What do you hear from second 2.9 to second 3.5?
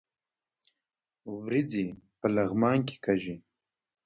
کیږي